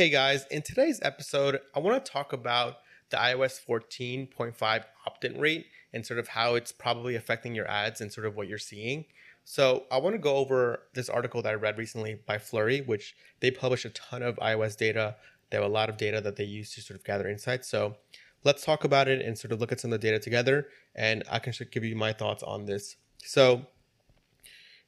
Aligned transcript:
Hey 0.00 0.08
guys, 0.08 0.46
in 0.50 0.62
today's 0.62 0.98
episode, 1.02 1.60
I 1.74 1.78
want 1.78 2.02
to 2.02 2.10
talk 2.10 2.32
about 2.32 2.78
the 3.10 3.18
iOS 3.18 3.60
14.5 3.62 4.84
opt 5.06 5.24
in 5.26 5.38
rate 5.38 5.66
and 5.92 6.06
sort 6.06 6.18
of 6.18 6.28
how 6.28 6.54
it's 6.54 6.72
probably 6.72 7.16
affecting 7.16 7.54
your 7.54 7.68
ads 7.68 8.00
and 8.00 8.10
sort 8.10 8.26
of 8.26 8.34
what 8.34 8.48
you're 8.48 8.56
seeing. 8.56 9.04
So, 9.44 9.84
I 9.92 9.98
want 9.98 10.14
to 10.14 10.18
go 10.18 10.36
over 10.36 10.84
this 10.94 11.10
article 11.10 11.42
that 11.42 11.50
I 11.50 11.54
read 11.54 11.76
recently 11.76 12.18
by 12.24 12.38
Flurry, 12.38 12.80
which 12.80 13.14
they 13.40 13.50
publish 13.50 13.84
a 13.84 13.90
ton 13.90 14.22
of 14.22 14.36
iOS 14.36 14.74
data. 14.74 15.16
They 15.50 15.58
have 15.58 15.66
a 15.66 15.68
lot 15.68 15.90
of 15.90 15.98
data 15.98 16.22
that 16.22 16.36
they 16.36 16.44
use 16.44 16.74
to 16.76 16.80
sort 16.80 16.98
of 16.98 17.04
gather 17.04 17.28
insights. 17.28 17.68
So, 17.68 17.98
let's 18.42 18.64
talk 18.64 18.84
about 18.84 19.06
it 19.06 19.20
and 19.20 19.36
sort 19.36 19.52
of 19.52 19.60
look 19.60 19.70
at 19.70 19.80
some 19.80 19.92
of 19.92 20.00
the 20.00 20.08
data 20.08 20.18
together, 20.18 20.68
and 20.94 21.24
I 21.30 21.40
can 21.40 21.52
give 21.70 21.84
you 21.84 21.94
my 21.94 22.14
thoughts 22.14 22.42
on 22.42 22.64
this. 22.64 22.96
So, 23.18 23.66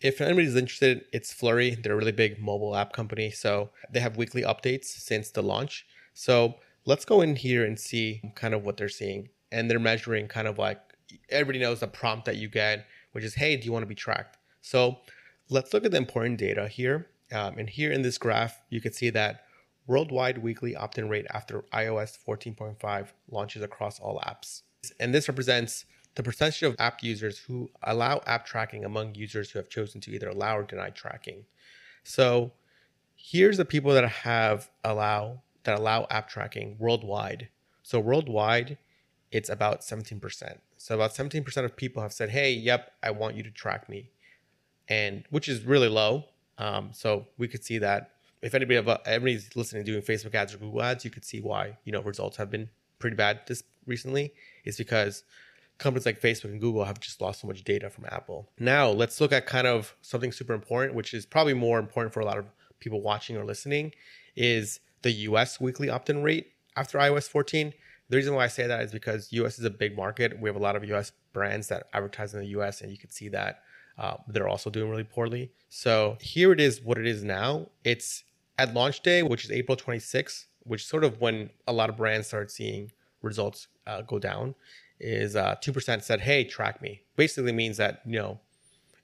if 0.00 0.20
anybody's 0.20 0.56
interested, 0.56 1.04
it's 1.12 1.32
Flurry. 1.32 1.74
They're 1.74 1.94
a 1.94 1.96
really 1.96 2.12
big 2.12 2.40
mobile 2.40 2.76
app 2.76 2.92
company. 2.92 3.30
So 3.30 3.70
they 3.90 4.00
have 4.00 4.16
weekly 4.16 4.42
updates 4.42 4.86
since 4.86 5.30
the 5.30 5.42
launch. 5.42 5.86
So 6.14 6.56
let's 6.84 7.04
go 7.04 7.20
in 7.20 7.36
here 7.36 7.64
and 7.64 7.78
see 7.78 8.22
kind 8.34 8.54
of 8.54 8.64
what 8.64 8.76
they're 8.76 8.88
seeing. 8.88 9.28
And 9.52 9.70
they're 9.70 9.78
measuring 9.78 10.28
kind 10.28 10.48
of 10.48 10.58
like 10.58 10.80
everybody 11.30 11.58
knows 11.58 11.80
the 11.80 11.86
prompt 11.86 12.26
that 12.26 12.36
you 12.36 12.48
get, 12.48 12.86
which 13.12 13.24
is, 13.24 13.34
hey, 13.34 13.56
do 13.56 13.64
you 13.64 13.72
want 13.72 13.82
to 13.82 13.88
be 13.88 13.94
tracked? 13.94 14.38
So 14.60 14.98
let's 15.48 15.72
look 15.72 15.84
at 15.84 15.92
the 15.92 15.96
important 15.96 16.38
data 16.38 16.68
here. 16.68 17.06
Um, 17.32 17.58
and 17.58 17.68
here 17.68 17.92
in 17.92 18.02
this 18.02 18.18
graph, 18.18 18.62
you 18.68 18.80
can 18.80 18.92
see 18.92 19.10
that 19.10 19.44
worldwide 19.86 20.38
weekly 20.38 20.76
opt 20.76 20.98
in 20.98 21.08
rate 21.08 21.26
after 21.32 21.62
iOS 21.72 22.18
14.5 22.26 23.08
launches 23.30 23.62
across 23.62 23.98
all 24.00 24.20
apps. 24.20 24.62
And 25.00 25.14
this 25.14 25.28
represents 25.28 25.86
the 26.16 26.22
percentage 26.22 26.62
of 26.62 26.74
app 26.78 27.02
users 27.02 27.38
who 27.38 27.70
allow 27.82 28.22
app 28.26 28.44
tracking 28.44 28.84
among 28.84 29.14
users 29.14 29.50
who 29.50 29.58
have 29.58 29.68
chosen 29.68 30.00
to 30.00 30.10
either 30.10 30.28
allow 30.28 30.58
or 30.58 30.62
deny 30.64 30.90
tracking. 30.90 31.44
So 32.02 32.52
here's 33.14 33.58
the 33.58 33.64
people 33.64 33.92
that 33.92 34.08
have 34.08 34.70
allow 34.82 35.42
that 35.64 35.78
allow 35.78 36.06
app 36.10 36.28
tracking 36.28 36.76
worldwide. 36.78 37.48
So 37.82 38.00
worldwide, 38.00 38.78
it's 39.30 39.50
about 39.50 39.80
17%. 39.80 40.58
So 40.76 40.94
about 40.94 41.14
17% 41.14 41.64
of 41.64 41.76
people 41.76 42.02
have 42.02 42.12
said, 42.12 42.30
"Hey, 42.30 42.52
yep, 42.52 42.92
I 43.02 43.10
want 43.10 43.36
you 43.36 43.42
to 43.42 43.50
track 43.50 43.88
me," 43.88 44.10
and 44.88 45.24
which 45.30 45.48
is 45.48 45.64
really 45.64 45.88
low. 45.88 46.28
Um, 46.58 46.90
so 46.92 47.26
we 47.36 47.48
could 47.48 47.64
see 47.64 47.78
that 47.78 48.12
if 48.40 48.54
anybody 48.54 48.78
everybody's 49.04 49.54
listening 49.54 49.84
doing 49.84 50.02
Facebook 50.02 50.34
ads 50.34 50.54
or 50.54 50.58
Google 50.58 50.82
ads, 50.82 51.04
you 51.04 51.10
could 51.10 51.24
see 51.24 51.40
why 51.40 51.76
you 51.84 51.92
know 51.92 52.00
results 52.00 52.36
have 52.38 52.50
been 52.50 52.70
pretty 52.98 53.16
bad 53.16 53.40
this 53.46 53.62
recently. 53.86 54.32
Is 54.64 54.78
because 54.78 55.24
companies 55.78 56.06
like 56.06 56.20
Facebook 56.20 56.44
and 56.44 56.60
Google 56.60 56.84
have 56.84 57.00
just 57.00 57.20
lost 57.20 57.40
so 57.40 57.46
much 57.46 57.64
data 57.64 57.90
from 57.90 58.06
Apple. 58.06 58.48
Now, 58.58 58.88
let's 58.88 59.20
look 59.20 59.32
at 59.32 59.46
kind 59.46 59.66
of 59.66 59.94
something 60.02 60.32
super 60.32 60.54
important, 60.54 60.94
which 60.94 61.12
is 61.12 61.26
probably 61.26 61.54
more 61.54 61.78
important 61.78 62.14
for 62.14 62.20
a 62.20 62.24
lot 62.24 62.38
of 62.38 62.46
people 62.80 63.00
watching 63.00 63.36
or 63.36 63.44
listening, 63.44 63.92
is 64.34 64.80
the 65.02 65.10
US 65.10 65.60
weekly 65.60 65.88
opt 65.90 66.10
in 66.10 66.22
rate 66.22 66.52
after 66.76 66.98
iOS 66.98 67.28
14. 67.28 67.72
The 68.08 68.16
reason 68.16 68.34
why 68.34 68.44
I 68.44 68.48
say 68.48 68.66
that 68.66 68.80
is 68.80 68.92
because 68.92 69.32
US 69.32 69.58
is 69.58 69.64
a 69.64 69.70
big 69.70 69.96
market. 69.96 70.38
We 70.40 70.48
have 70.48 70.56
a 70.56 70.60
lot 70.60 70.76
of 70.76 70.84
US 70.84 71.12
brands 71.32 71.68
that 71.68 71.88
advertise 71.92 72.34
in 72.34 72.40
the 72.40 72.48
US, 72.58 72.80
and 72.80 72.90
you 72.90 72.98
can 72.98 73.10
see 73.10 73.28
that 73.28 73.62
uh, 73.98 74.16
they're 74.28 74.48
also 74.48 74.70
doing 74.70 74.90
really 74.90 75.04
poorly. 75.04 75.50
So 75.68 76.16
here 76.20 76.52
it 76.52 76.60
is 76.60 76.82
what 76.82 76.98
it 76.98 77.06
is 77.06 77.22
now. 77.24 77.68
It's 77.84 78.24
at 78.58 78.74
launch 78.74 79.02
day, 79.02 79.22
which 79.22 79.44
is 79.44 79.50
April 79.50 79.76
26th, 79.76 80.46
which 80.62 80.86
sort 80.86 81.04
of 81.04 81.20
when 81.20 81.50
a 81.66 81.72
lot 81.72 81.90
of 81.90 81.96
brands 81.96 82.28
start 82.28 82.50
seeing 82.50 82.92
results 83.22 83.68
uh, 83.86 84.02
go 84.02 84.18
down 84.18 84.54
is 84.98 85.36
uh, 85.36 85.56
2% 85.62 86.02
said, 86.02 86.20
hey, 86.20 86.44
track 86.44 86.80
me. 86.80 87.02
Basically 87.16 87.52
means 87.52 87.76
that, 87.76 88.00
you 88.06 88.18
know, 88.18 88.40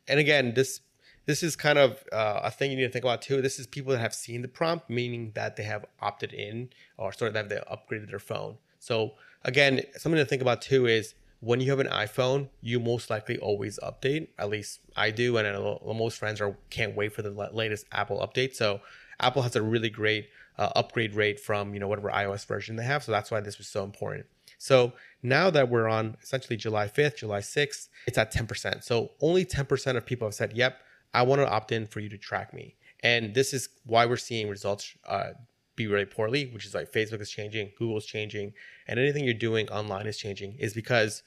and 0.09 0.19
again, 0.19 0.55
this 0.55 0.81
this 1.25 1.45
is 1.45 1.55
kind 1.55 1.79
of 1.79 2.03
uh, 2.13 2.41
a 2.43 2.51
thing 2.51 2.73
you 2.73 2.77
need 2.77 2.83
to 2.83 2.89
think 2.91 3.05
about 3.05 3.23
too. 3.23 3.41
This 3.41 3.61
is 3.61 3.67
people 3.69 3.93
that 3.93 4.01
have 4.01 4.13
seen 4.13 4.43
the 4.43 4.49
prompt, 4.49 4.91
meaning 4.91 5.31
that 5.35 5.55
they 5.55 5.63
have 5.63 5.85
opted 6.01 6.33
in 6.33 6.71
or 6.97 7.13
sort 7.13 7.29
of 7.29 7.35
that 7.35 7.49
they 7.49 7.61
upgraded 7.71 8.11
their 8.11 8.19
phone. 8.19 8.57
So 8.81 9.13
again, 9.45 9.83
something 9.97 10.19
to 10.19 10.25
think 10.25 10.43
about 10.43 10.63
too 10.63 10.87
is 10.87 11.15
when 11.39 11.61
you 11.61 11.71
have 11.71 11.79
an 11.81 11.89
iPhone, 11.89 12.49
you 12.61 12.81
most 12.81 13.11
likely 13.11 13.39
always 13.39 13.79
update. 13.83 14.29
At 14.39 14.49
least 14.49 14.81
I 14.97 15.11
do, 15.11 15.37
and 15.37 15.47
I 15.47 15.93
most 15.93 16.19
friends 16.19 16.41
are 16.41 16.57
can't 16.71 16.97
wait 16.97 17.13
for 17.13 17.23
the 17.23 17.31
latest 17.31 17.87
Apple 17.93 18.19
update. 18.19 18.55
So 18.55 18.81
Apple 19.21 19.43
has 19.43 19.55
a 19.55 19.63
really 19.63 19.91
great 19.91 20.29
uh, 20.59 20.71
upgrade 20.77 21.15
rate 21.15 21.41
from 21.41 21.75
you 21.75 21.81
know 21.81 21.89
whatever 21.89 22.11
iOS 22.11 22.47
version 22.47 22.77
they 22.77 22.85
have. 22.85 23.05
So 23.05 23.13
that's 23.13 23.31
why 23.31 23.41
this 23.41 23.59
was 23.59 23.69
so 23.69 23.85
important. 23.85 24.27
So 24.63 24.93
now 25.25 25.51
that 25.51 25.69
we're 25.69 25.89
on 25.89 26.17
essentially 26.23 26.57
July 26.57 26.87
5th, 26.87 27.17
July 27.17 27.41
6th, 27.41 27.89
it's 28.07 28.17
at 28.17 28.33
10%. 28.33 28.85
So 28.85 29.11
only 29.21 29.45
10% 29.45 29.97
of 29.97 30.07
people 30.07 30.29
have 30.29 30.35
said, 30.35 30.53
yep, 30.53 30.79
I 31.13 31.23
want 31.23 31.41
to 31.41 31.51
opt 31.51 31.73
in 31.73 31.85
for 31.85 31.99
you 31.99 32.09
to 32.11 32.17
track 32.17 32.55
me. 32.55 32.77
And 33.03 33.35
this 33.35 33.53
is 33.53 33.69
why 33.85 34.07
we're 34.07 34.17
seeing 34.17 34.49
results 34.49 34.97
uh, 35.09 35.31
be 35.75 35.89
really 35.89 36.05
poorly, 36.05 36.47
which 36.55 36.65
is 36.65 36.77
like 36.77 36.93
Facebook 36.93 37.21
is 37.21 37.29
changing, 37.29 37.73
Google 37.77 37.99
is 37.99 38.07
changing, 38.07 38.53
and 38.87 39.01
anything 39.01 39.25
you're 39.25 39.35
doing 39.35 39.69
online 39.69 40.07
is 40.07 40.17
changing, 40.17 40.55
is 40.61 40.75
because 40.75 41.25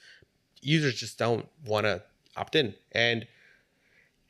users 0.62 0.96
just 0.96 1.18
don't 1.18 1.46
want 1.66 1.86
to 1.86 2.04
opt 2.38 2.56
in. 2.56 2.74
And 2.94 3.28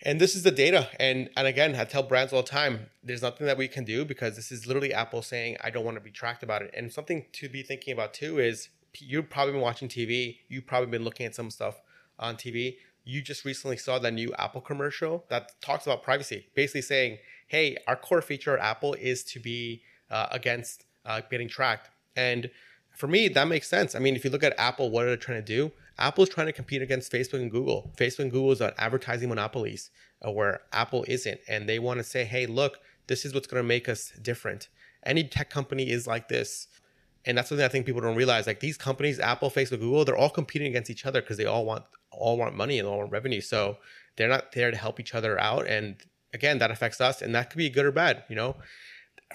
and 0.01 0.19
this 0.19 0.35
is 0.35 0.41
the 0.41 0.51
data. 0.51 0.89
And 0.99 1.29
and 1.37 1.45
again, 1.45 1.75
I 1.75 1.83
tell 1.83 2.01
brands 2.01 2.33
all 2.33 2.41
the 2.41 2.49
time, 2.49 2.87
there's 3.03 3.21
nothing 3.21 3.45
that 3.45 3.57
we 3.57 3.67
can 3.67 3.83
do 3.83 4.03
because 4.03 4.35
this 4.35 4.51
is 4.51 4.65
literally 4.65 4.95
Apple 4.95 5.21
saying, 5.21 5.57
I 5.63 5.69
don't 5.69 5.85
want 5.85 5.95
to 5.97 6.01
be 6.01 6.11
tracked 6.11 6.41
about 6.41 6.63
it. 6.63 6.71
And 6.75 6.91
something 6.91 7.25
to 7.33 7.47
be 7.47 7.61
thinking 7.61 7.93
about 7.93 8.15
too 8.15 8.39
is 8.39 8.69
you've 9.01 9.29
probably 9.29 9.53
been 9.53 9.61
watching 9.61 9.87
TV. 9.87 10.37
You've 10.47 10.65
probably 10.65 10.89
been 10.89 11.03
looking 11.03 11.25
at 11.25 11.35
some 11.35 11.49
stuff 11.49 11.81
on 12.19 12.35
TV. 12.35 12.77
You 13.03 13.21
just 13.21 13.45
recently 13.45 13.77
saw 13.77 13.99
that 13.99 14.13
new 14.13 14.33
Apple 14.37 14.61
commercial 14.61 15.25
that 15.29 15.59
talks 15.61 15.85
about 15.85 16.03
privacy, 16.03 16.47
basically 16.55 16.81
saying, 16.81 17.19
"Hey, 17.47 17.77
our 17.87 17.95
core 17.95 18.21
feature 18.21 18.57
at 18.57 18.63
Apple 18.63 18.93
is 18.95 19.23
to 19.25 19.39
be 19.39 19.83
uh, 20.09 20.27
against 20.31 20.85
uh, 21.05 21.21
getting 21.29 21.47
tracked." 21.47 21.89
And 22.15 22.49
for 22.95 23.07
me, 23.07 23.27
that 23.29 23.47
makes 23.47 23.67
sense. 23.67 23.93
I 23.93 23.99
mean, 23.99 24.15
if 24.15 24.23
you 24.23 24.31
look 24.31 24.43
at 24.43 24.57
Apple, 24.57 24.89
what 24.89 25.05
are 25.05 25.09
they 25.09 25.17
trying 25.17 25.43
to 25.43 25.45
do? 25.45 25.71
Apple 25.97 26.23
is 26.23 26.29
trying 26.29 26.47
to 26.47 26.53
compete 26.53 26.81
against 26.81 27.11
Facebook 27.11 27.41
and 27.41 27.51
Google. 27.51 27.91
Facebook 27.97 28.19
and 28.19 28.31
Google 28.31 28.51
is 28.51 28.61
on 28.61 28.73
advertising 28.77 29.29
monopolies, 29.29 29.91
uh, 30.25 30.31
where 30.31 30.61
Apple 30.73 31.05
isn't, 31.07 31.39
and 31.47 31.69
they 31.69 31.79
want 31.79 31.99
to 31.99 32.03
say, 32.03 32.25
"Hey, 32.25 32.45
look, 32.47 32.79
this 33.07 33.25
is 33.25 33.33
what's 33.33 33.47
going 33.47 33.61
to 33.61 33.67
make 33.67 33.87
us 33.87 34.11
different." 34.21 34.67
Any 35.05 35.23
tech 35.23 35.51
company 35.51 35.89
is 35.91 36.07
like 36.07 36.27
this 36.27 36.67
and 37.25 37.37
that's 37.37 37.49
something 37.49 37.65
I 37.65 37.69
think 37.69 37.85
people 37.85 38.01
don't 38.01 38.15
realize. 38.15 38.47
Like 38.47 38.59
these 38.59 38.77
companies, 38.77 39.19
Apple, 39.19 39.49
Facebook, 39.49 39.79
Google, 39.79 40.05
they're 40.05 40.17
all 40.17 40.29
competing 40.29 40.67
against 40.67 40.89
each 40.89 41.05
other 41.05 41.21
because 41.21 41.37
they 41.37 41.45
all 41.45 41.65
want 41.65 41.85
all 42.11 42.37
want 42.37 42.55
money 42.55 42.79
and 42.79 42.87
all 42.87 42.99
want 42.99 43.11
revenue. 43.11 43.41
So 43.41 43.77
they're 44.15 44.29
not 44.29 44.51
there 44.53 44.71
to 44.71 44.77
help 44.77 44.99
each 44.99 45.13
other 45.13 45.39
out. 45.39 45.67
And 45.67 45.97
again, 46.33 46.59
that 46.59 46.71
affects 46.71 47.01
us, 47.01 47.21
and 47.21 47.33
that 47.35 47.49
could 47.49 47.57
be 47.57 47.69
good 47.69 47.85
or 47.85 47.91
bad. 47.91 48.23
You 48.29 48.35
know, 48.35 48.55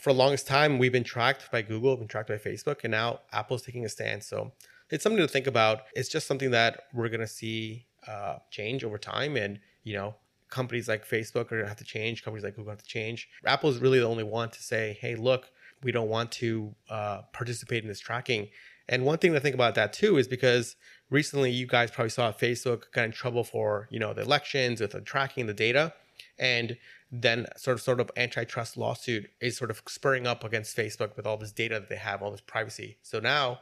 for 0.01 0.13
the 0.13 0.19
longest 0.19 0.47
time, 0.47 0.79
we've 0.79 0.93
been 0.93 1.05
tracked 1.05 1.51
by 1.51 1.63
Google, 1.63 1.97
been 1.97 2.09
tracked 2.09 2.29
by 2.29 2.37
Facebook, 2.37 2.85
and 2.85 2.93
now 2.93 3.21
Apple's 3.33 3.63
taking 3.63 3.85
a 3.85 3.89
stand. 3.89 4.23
So 4.23 4.53
it's 4.91 5.03
something 5.03 5.21
to 5.21 5.29
think 5.29 5.47
about. 5.47 5.83
It's 5.95 6.09
just 6.09 6.27
something 6.27 6.51
that 6.53 6.85
we're 6.93 7.09
gonna 7.09 7.27
see 7.27 7.87
uh, 8.07 8.37
change 8.51 8.85
over 8.85 8.99
time, 8.99 9.37
and 9.37 9.59
you 9.83 9.95
know, 9.95 10.15
companies 10.49 10.89
like 10.89 11.09
Facebook 11.09 11.53
are 11.53 11.59
gonna 11.59 11.69
have 11.69 11.79
to 11.79 11.85
change. 11.85 12.23
Companies 12.23 12.45
like 12.45 12.57
Google 12.57 12.71
have 12.71 12.83
to 12.83 12.89
change. 12.89 13.29
Apple's 13.45 13.79
really 13.79 13.99
the 13.99 14.07
only 14.07 14.25
one 14.25 14.51
to 14.51 14.63
say, 14.63 14.97
"Hey, 15.01 15.17
look." 15.17 15.51
We 15.83 15.93
don't 15.93 16.09
want 16.09 16.31
to 16.33 16.75
uh, 16.89 17.23
participate 17.33 17.83
in 17.83 17.89
this 17.89 18.01
tracking. 18.01 18.49
And 18.89 19.05
one 19.05 19.19
thing 19.19 19.33
to 19.33 19.41
think 19.41 19.55
about 19.55 19.75
that 19.77 19.93
too 19.93 20.19
is 20.19 20.27
because 20.27 20.77
recently 21.11 21.51
you 21.51 21.67
guys 21.67 21.91
probably 21.91 22.11
saw 22.11 22.33
Facebook 22.33 22.85
got 22.93 23.05
in 23.05 23.13
trouble 23.13 23.45
for 23.45 23.89
you 23.91 23.99
know 23.99 24.13
the 24.13 24.23
elections 24.23 24.81
with 24.81 24.93
the 24.93 25.01
tracking 25.01 25.47
the 25.47 25.55
data, 25.55 25.93
and 26.39 26.77
then 27.13 27.47
sort 27.57 27.77
of 27.77 27.83
sort 27.83 28.01
of 28.01 28.11
antitrust 28.17 28.77
lawsuit 28.77 29.31
is 29.41 29.57
sort 29.57 29.71
of 29.71 29.83
spurring 29.89 30.27
up 30.27 30.45
against 30.45 30.77
Facebook 30.77 31.17
with 31.17 31.27
all 31.27 31.37
this 31.37 31.53
data 31.53 31.75
that 31.81 31.89
they 31.89 31.97
have, 31.97 32.23
all 32.23 32.31
this 32.31 32.41
privacy. 32.41 32.99
So 33.03 33.21
now, 33.21 33.61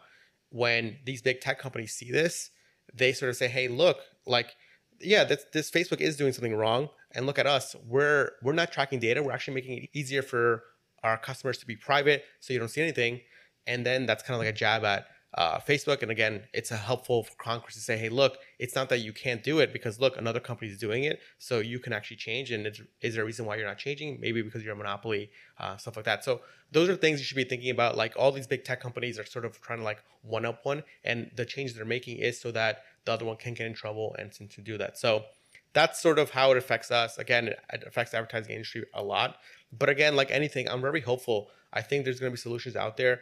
when 0.51 0.99
these 1.05 1.23
big 1.23 1.41
tech 1.41 1.59
companies 1.59 1.93
see 1.93 2.11
this, 2.11 2.51
they 2.95 3.12
sort 3.12 3.31
of 3.31 3.37
say, 3.37 3.49
"Hey, 3.49 3.69
look, 3.69 3.99
like." 4.27 4.57
yeah, 5.01 5.25
this, 5.25 5.45
this 5.53 5.71
Facebook 5.71 6.01
is 6.01 6.17
doing 6.17 6.33
something 6.33 6.55
wrong, 6.55 6.89
and 7.12 7.27
look 7.27 7.39
at 7.39 7.47
us. 7.47 7.77
We're 7.87 8.33
we're 8.43 8.53
not 8.53 8.73
tracking 8.73 8.99
data. 8.99 9.23
We're 9.23 9.33
actually 9.33 9.55
making 9.55 9.78
it 9.84 9.91
easier 9.93 10.23
for 10.23 10.65
our 11.03 11.19
customers 11.19 11.59
to 11.59 11.66
be 11.66 11.76
private 11.76 12.25
so 12.41 12.53
you 12.53 12.59
don't 12.59 12.69
see 12.69 12.82
anything. 12.82 13.20
And 13.66 13.84
then 13.84 14.06
that's 14.06 14.22
kind 14.22 14.34
of 14.34 14.41
like 14.41 14.54
a 14.54 14.56
jab 14.56 14.84
at 14.84 15.06
uh, 15.34 15.59
Facebook. 15.59 16.03
And 16.03 16.10
again, 16.10 16.42
it's 16.54 16.71
a 16.71 16.77
helpful 16.77 17.22
for 17.22 17.34
Congress 17.36 17.74
to 17.74 17.80
say, 17.80 17.98
hey, 17.98 18.09
look, 18.09 18.39
it's 18.59 18.74
not 18.74 18.89
that 18.89 19.00
you 19.00 19.12
can't 19.12 19.42
do 19.42 19.59
it 19.59 19.72
because 19.72 20.00
look, 20.00 20.16
another 20.16 20.41
company 20.41 20.71
is 20.71 20.78
doing 20.78 21.04
it. 21.04 21.21
So 21.39 21.59
you 21.59 21.78
can 21.78 21.92
actually 21.92 22.16
change. 22.16 22.50
And 22.50 22.66
is 23.03 23.15
there 23.15 23.22
a 23.22 23.27
reason 23.27 23.45
why 23.45 23.56
you're 23.56 23.66
not 23.66 23.78
changing? 23.78 24.21
Maybe 24.21 24.41
because 24.41 24.65
you're 24.65 24.72
a 24.72 24.77
monopoly, 24.77 25.30
uh, 25.59 25.77
stuff 25.77 25.97
like 25.97 26.06
that. 26.06 26.24
So 26.24 26.41
those 26.72 26.89
are 26.89 26.97
things 26.97 27.18
you 27.21 27.24
should 27.24 27.36
be 27.36 27.44
thinking 27.44 27.71
about. 27.71 27.97
Like 27.97 28.15
all 28.16 28.33
these 28.33 28.47
big 28.47 28.65
tech 28.65 28.80
companies 28.80 29.18
are 29.18 29.27
sort 29.27 29.44
of 29.44 29.60
trying 29.60 29.80
to 29.80 29.84
like 29.84 30.03
one 30.22 30.47
up 30.47 30.65
one. 30.65 30.83
And 31.04 31.30
the 31.36 31.44
change 31.44 31.74
they're 31.74 31.84
making 31.84 32.18
is 32.18 32.41
so 32.41 32.51
that 32.53 32.84
the 33.04 33.12
other 33.12 33.24
one 33.24 33.36
can 33.36 33.54
get 33.54 33.66
in 33.66 33.74
trouble 33.74 34.16
and 34.18 34.33
to 34.33 34.60
do 34.62 34.78
that. 34.78 34.98
So 34.98 35.24
that's 35.72 36.00
sort 36.00 36.18
of 36.18 36.30
how 36.30 36.50
it 36.50 36.56
affects 36.56 36.91
us. 36.91 37.18
Again, 37.18 37.48
it 37.48 37.84
affects 37.86 38.12
the 38.12 38.18
advertising 38.18 38.53
industry 38.53 38.84
a 38.94 39.03
lot. 39.03 39.38
But 39.76 39.88
again, 39.88 40.16
like 40.16 40.30
anything, 40.30 40.68
I'm 40.68 40.80
very 40.80 41.00
hopeful. 41.00 41.50
I 41.72 41.82
think 41.82 42.04
there's 42.04 42.20
going 42.20 42.32
to 42.32 42.34
be 42.34 42.41
solutions 42.41 42.76
out 42.76 42.97
there. 42.97 43.20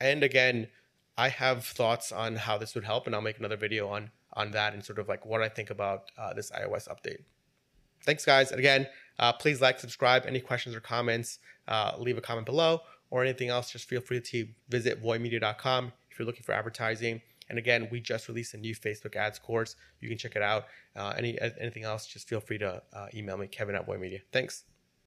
And 0.00 0.22
again, 0.22 0.68
I 1.16 1.28
have 1.30 1.64
thoughts 1.64 2.12
on 2.12 2.36
how 2.36 2.58
this 2.58 2.74
would 2.74 2.84
help, 2.84 3.06
and 3.06 3.14
I'll 3.14 3.22
make 3.22 3.38
another 3.38 3.56
video 3.56 3.88
on 3.88 4.10
on 4.34 4.50
that 4.50 4.74
and 4.74 4.84
sort 4.84 4.98
of 4.98 5.08
like 5.08 5.24
what 5.24 5.40
I 5.40 5.48
think 5.48 5.70
about 5.70 6.10
uh, 6.18 6.34
this 6.34 6.50
iOS 6.50 6.88
update. 6.88 7.20
Thanks, 8.04 8.24
guys. 8.24 8.50
And 8.50 8.60
again, 8.60 8.86
uh, 9.18 9.32
please 9.32 9.62
like, 9.62 9.80
subscribe. 9.80 10.24
Any 10.26 10.40
questions 10.40 10.74
or 10.76 10.80
comments, 10.80 11.38
uh, 11.66 11.94
leave 11.98 12.18
a 12.18 12.20
comment 12.20 12.44
below, 12.44 12.82
or 13.10 13.22
anything 13.22 13.48
else, 13.48 13.70
just 13.70 13.88
feel 13.88 14.02
free 14.02 14.20
to 14.20 14.48
visit 14.68 15.02
voymedia.com 15.02 15.92
if 16.10 16.18
you're 16.18 16.26
looking 16.26 16.42
for 16.42 16.52
advertising. 16.52 17.22
And 17.48 17.58
again, 17.58 17.88
we 17.90 18.00
just 18.00 18.28
released 18.28 18.54
a 18.54 18.56
new 18.56 18.74
Facebook 18.74 19.16
ads 19.16 19.38
course. 19.38 19.76
You 20.00 20.08
can 20.08 20.18
check 20.18 20.36
it 20.36 20.42
out. 20.42 20.66
Uh, 20.94 21.14
any 21.16 21.38
anything 21.60 21.84
else, 21.84 22.06
just 22.06 22.28
feel 22.28 22.40
free 22.40 22.58
to 22.58 22.82
uh, 22.92 23.06
email 23.14 23.36
me, 23.36 23.46
Kevin 23.46 23.74
at 23.74 23.86
Voy 23.86 23.98
Media. 23.98 24.20
Thanks. 24.32 24.64